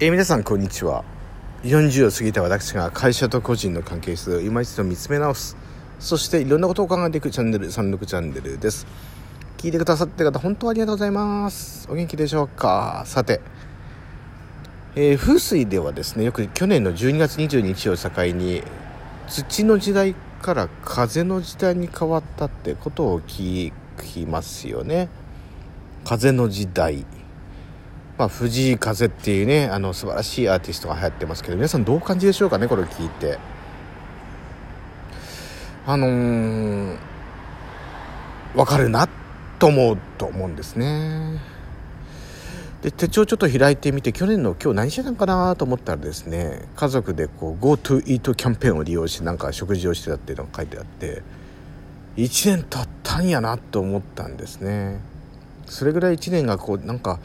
[0.00, 1.04] えー、皆さんこんにちは。
[1.62, 5.56] 40を過ぎた私が会社と個人の関係性を今一度見つめ直す。
[6.00, 8.88] そしていろんなことを考えていくチャンネル36チャンネルです。
[9.56, 11.86] 聞いてくださってる方本当ありがとうございます。
[11.88, 13.04] お元気でしょうか？
[13.06, 13.40] さて、
[14.96, 18.64] えー、風水ではですねよく去年の12月22日を境に
[19.28, 23.72] 土の時代から風の時代に変わったってことを聞
[24.02, 25.08] きますよね。
[26.04, 27.06] 風の時代。
[28.16, 33.38] まあ、藤井風っていうねあの素晴らしいアーティストが流行ってますけど皆さんどう感じでしょうかねこれを聞いて。
[35.86, 36.96] あのー、
[38.54, 39.06] 分かるな
[39.58, 41.38] と思うと思うんですね。
[42.80, 51.22] で手帳ちょっと開いてみて去年の今日何してたんかなと思ったらですね家族でこう GoToEat キャンペーンを利用しなんか食事をしてたっていうのが書いてあって
[52.16, 55.00] 1年経ったんやなと思ったんですね。
[55.66, 57.20] それぐらい1年がこうなんか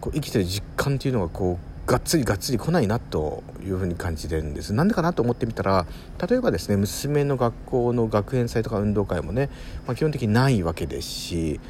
[0.00, 4.74] こう生きてる実感っていうのがこうがっつりがっつり来ないなというふうに感じてるんです。
[4.74, 5.86] なんでかなと思ってみたら
[6.28, 9.48] 例えばですね娘の学校の学園祭とか運動会もね、
[9.86, 11.60] まあ、基本的にないわけですし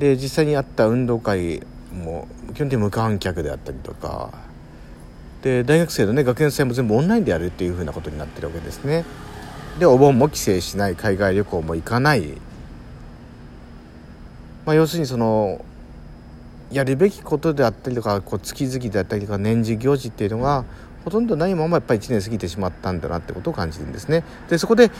[0.00, 1.62] で実際にあった運動会
[1.94, 4.32] も基本的に無観客であったりとか
[5.42, 9.04] で大学生のね学園祭も全部オンラインでやるっていうふうなことになってるわけですね。
[9.78, 12.32] でお盆も帰省しない海外旅行も行かない、
[14.64, 15.64] まあ、要するにその
[16.70, 20.64] やるべきことであったりとかこう月々であったりとか年次行事っていうのが
[21.04, 24.24] ほとんどないままやっぱり1年過ぎてしまったんだなってことを感じるんですね。
[24.48, 24.90] でそこで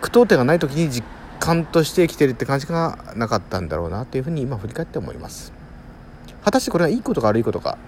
[0.00, 1.06] 句読点がない時に実
[1.40, 5.52] 感として生きてるって感じがなかったんだろうなっていうふうに今振り返って思います。
[6.44, 7.78] 果たしてこれはいいことか悪いことか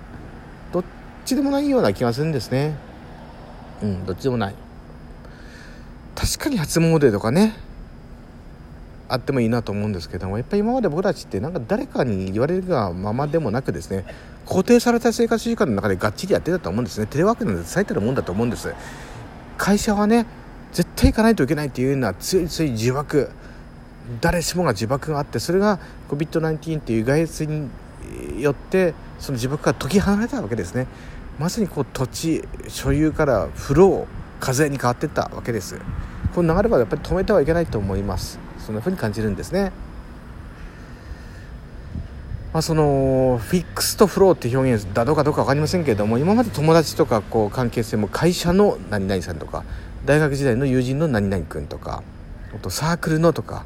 [0.73, 0.85] どっ
[1.25, 2.75] ちでもないような気がするんですね。
[3.83, 4.55] うんどっちでもない。
[6.15, 7.55] 確かに初詣とかね
[9.11, 14.05] あってもいいなと思うんですけどもやっぱり今まで僕たちってなんか誰かに言われるがままでもなくですね
[14.47, 17.07] 固定された生活時間の中でがっちりやってたと思うんですね。
[17.07, 18.73] テレワークなんて最たるもんだと思うんです。
[19.59, 20.27] 会社はね
[20.73, 23.31] 絶対行かないといけないっていうような強い強い自爆
[24.21, 25.79] 誰しもが自爆があってそれが
[26.09, 27.69] COVID-19 っていう外出に
[28.41, 30.87] よってその自爆が解き放たれたわけですね。
[31.39, 34.07] まさにこう土地所有からフロー
[34.41, 35.81] 風に変わっていったわけです。
[36.35, 38.39] この流れはやっぱり止めてはいけないと思います。
[38.65, 39.73] そんな風に感じるんですね。
[42.53, 49.65] まあ、そのフィックスとフローって表現だどうかどうか分かりませんけれども今まで友達とかこう関係性も会社の何々さんとか
[50.05, 52.03] 大学時代の友人の何々君とか
[52.53, 53.65] あとサークルのとか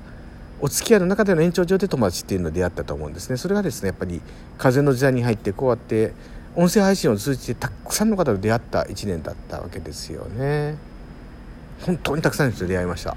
[0.60, 3.38] お付き合いの中での延長上で友達っていうので出会ったと思うんですね。
[3.38, 4.20] それがですねやっぱり
[4.58, 6.12] 風の時代に入ってこうやって
[6.54, 10.76] 音声配信を通じてたくさんの方と出会った1年だったわけですよね。
[11.86, 13.16] 本当にたくさんの人と出会いました。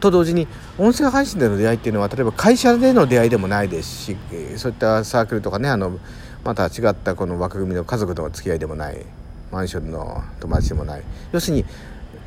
[0.00, 0.46] と同時に
[0.78, 4.16] 音声配信での出会いっていうのは例えば会社での出会いでもないですし
[4.56, 5.98] そういったサークルとかねあの
[6.44, 9.04] また違ったこの枠組みの家族との付き合いでもない
[9.50, 11.02] マンションの友達でもない
[11.32, 11.64] 要するに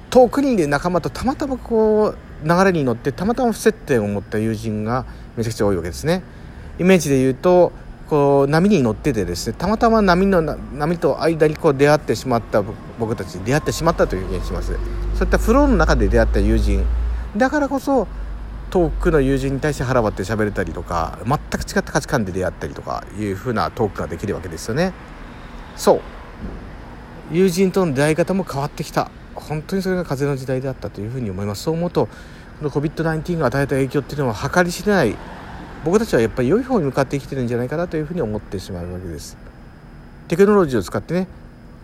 [0.09, 5.05] 遠くにいる仲間とたまたまこう流れに乗ってたまたま不接点を持った友人が
[5.37, 6.23] めちゃくちゃ多いわけですね。
[6.79, 7.71] イメージで言うと
[8.09, 12.63] こう波に乗っててですねたまたま波の波と間にこう出会ってしまった
[12.97, 14.73] 僕たち出会ってしまったという表現します
[15.13, 16.83] そういったフローの中で出会った友人
[17.37, 18.07] だからこそ
[18.69, 24.93] 遠くの友人に対して腹割って喋れたりとか全く違った価値観で出会ったりとかいう風なトークができるわけですよね。
[25.75, 26.01] そう。
[27.31, 29.11] 友人との出会い方も変わってきた。
[29.35, 31.63] 本当にそれが風の時代であったというふうに思います。
[31.63, 32.07] そう思うと
[32.59, 35.15] この COVID-19 が与えた影響っていうのは計り知れない。
[35.85, 39.37] 僕たちはやっぱり良い方に向かって生きてるんじゃないかなというふうに思ってしまうわけです。
[40.27, 41.27] テクノロジーを使ってね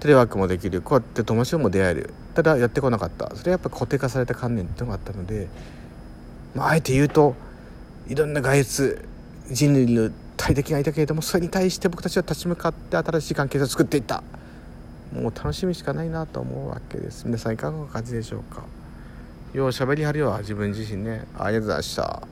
[0.06, 2.14] テレワークもできるこうやって友達も出会える。
[2.36, 3.36] ただやってこなかった。
[3.36, 5.48] それはやっぱ固定化された観念っていうのがあったので、
[6.54, 7.34] まあ、あえて言うと
[8.08, 9.08] いろんな外出
[9.50, 14.22] 人類の大敵がいたけれどもそれに対して僕たちは立ち向かって新しい関係性を作っていった。
[15.12, 17.26] もう楽しみしかないなと思うわけです。
[17.26, 18.64] 皆さんいかがお感じでしょうか。
[19.54, 20.38] よう喋りはるよ。
[20.42, 21.26] 自分自身ね。
[21.36, 22.28] ありがとうございました。